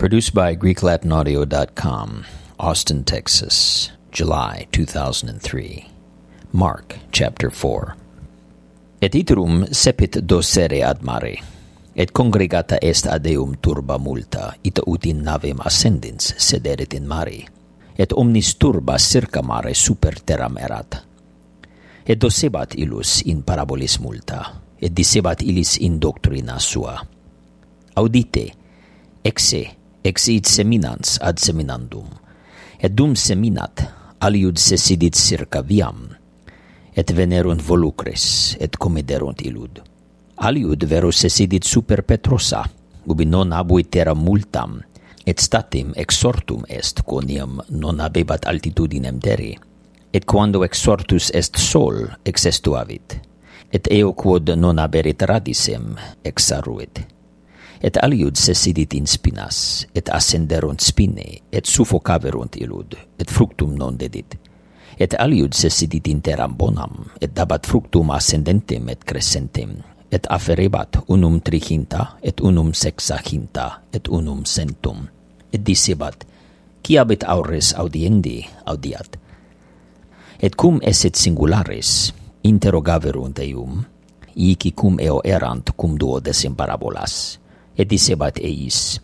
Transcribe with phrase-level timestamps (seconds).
[0.00, 2.24] Produced by GreekLatinAudio.com,
[2.58, 5.90] Austin, Texas, July 2003.
[6.52, 7.96] Mark, Chapter 4.
[9.02, 11.36] Et iterum sepit docere ad mare,
[11.92, 17.44] et congregata est ad eum turba multa, ita ut in navem ascendens sederet in mare,
[17.92, 20.96] et omnis turba circa mare super terram erat.
[22.06, 26.96] Et docebat illus in parabolis multa, et dicebat illis in doctrina sua.
[28.00, 28.46] Audite,
[29.22, 32.06] exe, Exit seminans ad seminandum.
[32.80, 33.82] Et dum seminat,
[34.24, 36.06] aliud sesidit circa viam.
[36.96, 39.82] Et venerunt volucres, et comiderunt illud.
[40.40, 42.64] Aliud vero sesidit super Petrosa,
[43.04, 44.80] ubi non abuit terra multam,
[45.26, 49.52] et statim exortum est quoniam non habebat altitudinem terri.
[50.14, 53.20] Et quando exortus est sol, exestuavit.
[53.70, 55.92] Et eo quod non haberit radicem,
[56.24, 57.04] exaruit
[57.80, 64.36] et aliud sesidit in spinas, et ascenderunt spine, et suffocaverunt illud, et fructum non dedit.
[65.00, 69.78] Et aliud sesidit in terram bonam, et dabat fructum ascendentem et crescentem,
[70.12, 75.06] et afferebat unum triginta, et unum sexaginta, et unum centum.
[75.52, 76.26] Et dicebat,
[76.84, 79.16] ciabit aures audiendi, audiat.
[80.40, 82.12] Et cum eset singularis,
[82.44, 83.80] interrogaverunt eum,
[84.36, 87.39] ici cum eo erant cum duodes in parabolas
[87.80, 89.00] edisebat eis.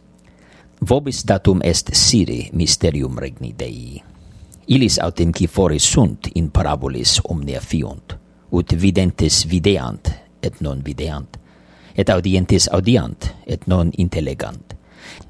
[0.81, 4.03] Vobis datum est sire mysterium regni Dei.
[4.67, 8.17] Ilis autem qui foris sunt in parabolis omnia fiunt,
[8.53, 10.11] ut videntes videant
[10.43, 11.39] et non videant,
[11.97, 14.75] et audientes audiant et non intellegant,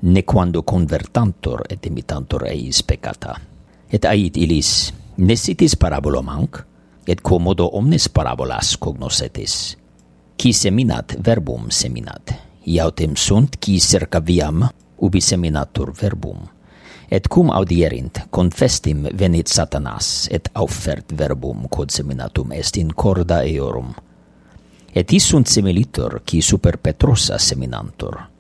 [0.02, 3.36] ne quando convertantor et imitantor eis peccata.
[3.92, 6.64] Et ait ilis, nesitis parabolum hanc,
[7.06, 9.76] et commodo omnes parabolas cognosetis.
[10.36, 12.34] Qui seminat verbum seminat,
[12.66, 14.64] Iautem sunt qui circaviam
[14.96, 16.50] ubi seminatur verbum.
[17.08, 23.94] Et cum audierint, confestim venit Satanas, et auffert verbum quod seminatum est in corda eorum.
[24.92, 28.30] Et is sunt similitor, qui super Petrosa seminantur.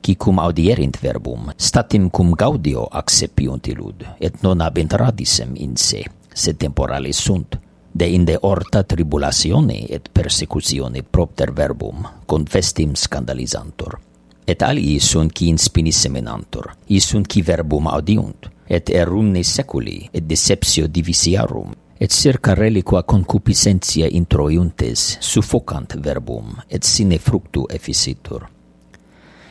[0.00, 6.02] Qui cum audierint verbum, statim cum gaudio accepiunt illud, et non abent radicem in se,
[6.32, 7.60] sed temporales sunt–
[7.98, 13.98] de inde orta tribulatione et persecutione propter verbum confestim scandalizantur.
[14.44, 20.08] Et alii sunt qui in spinis seminantur i sunt qui verbum audiunt et erumne seculi
[20.12, 28.46] et deceptio divisiarum et circa reliqua concupiscentia introiuntes suffocant verbum et sine fructu efficitur.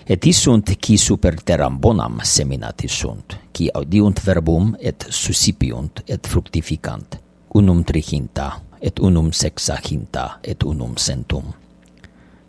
[0.07, 6.27] Et is sunt qui super terram bonam seminati sunt qui audiunt verbum et suscipiunt et
[6.27, 7.26] fructificant
[7.57, 11.49] unum triginta, et unum sexaginta, et unum centum.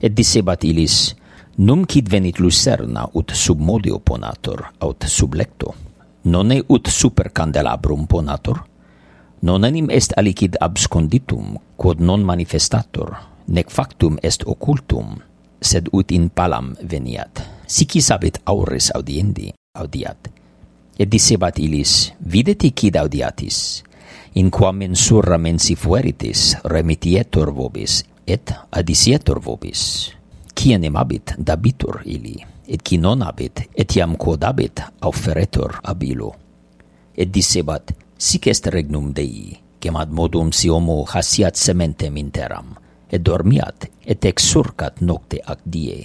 [0.01, 1.17] Et dicebat illis,
[1.59, 5.73] Num quid venit lucerna ut sub modio ponator, aut sub lecto,
[6.31, 8.61] nonne ut super candelabrum ponator,
[9.43, 13.11] non enim est alicid absconditum, quod non manifestator,
[13.51, 15.17] nec factum est occultum,
[15.59, 17.43] sed ut in palam veniat.
[17.67, 20.31] Sici sabit auris audiendi, audiat.
[20.95, 23.83] Et dicebat illis, videti quid audiatis,
[24.35, 30.19] in quam mensura mensi fueritis, remitietur vobis, et adisietur vobis.
[30.59, 32.35] qui enim habit dabitur ili,
[32.67, 36.33] et qui non habit etiam quod abit, auferetur abilo.
[37.15, 42.75] Et dicebat, sic est regnum Dei, quem ad modum si homo hasiat sementem interam,
[43.11, 46.03] et dormiat, et exurcat nocte ac die,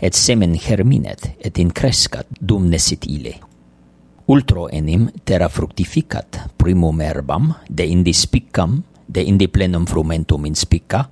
[0.00, 3.38] et semen germinet, et increscat dum nesit ile
[4.26, 11.10] ultro enim terra fructificat primum herbam de indi spiccam de indi plenum frumentum in spicca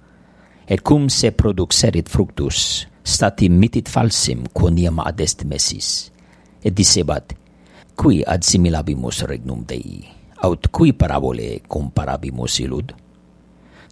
[0.64, 6.10] et cum se produxerit fructus stati mitit falsim quoniam ad est messis
[6.64, 7.36] et dicebat
[7.94, 10.08] qui ad similabimus regnum Dei?
[10.42, 12.94] Aut cui parabole comparabimus illud?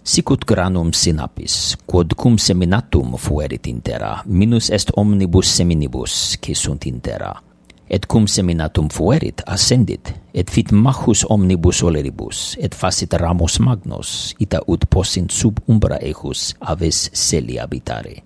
[0.03, 6.55] Sic ut granum sinapis quod cum seminatum fuerit in terra minus est omnibus seminibus qui
[6.55, 7.50] sunt in terra
[7.91, 10.13] et cum seminatum fuerit ascendit.
[10.33, 16.55] Et fit machus omnibus oleribus et facit ramos magnos ita ut possint sub umbra ejus
[16.63, 18.21] aves seli habitare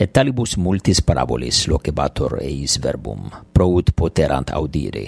[0.00, 5.04] et talibus multis parabolis locebator eis verbum pro ut poterant audire.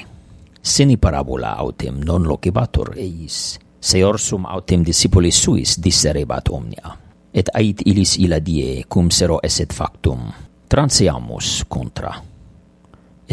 [0.62, 6.92] Sine parabola autem non locebator eis se orsum autem discipulis suis disserebat omnia.
[7.32, 10.28] Et ait illis illa die cum sero esset factum
[10.68, 12.31] transiamus contra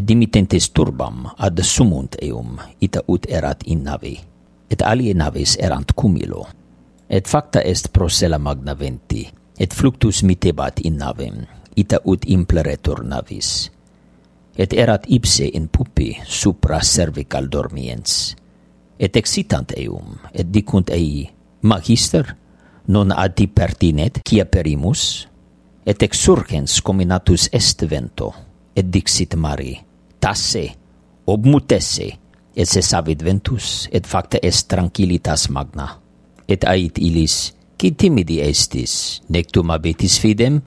[0.06, 4.20] dimittentes turbam ad sumunt eum, ita ut erat in navi,
[4.70, 6.46] et alie navis erant cum illo.
[7.10, 9.26] Et facta est prosela magna venti,
[9.58, 11.42] et fluctus mitebat in navem,
[11.76, 13.72] ita ut impleretur navis.
[14.56, 18.36] Et erat ipse in pupi supra cervical dormiens.
[19.00, 21.30] Et excitant eum, et dicunt ei,
[21.62, 22.36] Magister,
[22.88, 25.28] non ad ti pertinet, cia perimus?
[25.84, 28.34] Et exurgens cominatus est vento,
[28.76, 29.74] et dixit mari,
[30.30, 30.78] tasse,
[31.26, 32.20] obmutesse,
[32.56, 36.00] et sesavit ventus, et facta est tranquillitas magna.
[36.48, 40.60] Et ait ilis, qui timidi estis, nectum abetis fidem,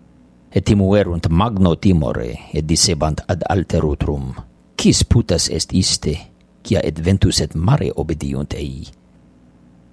[0.52, 4.32] et timuerunt magno timore, et disebant ad alterutrum,
[4.76, 6.16] quis putas est iste,
[6.62, 8.88] quia et ventus et mare obediunt ei.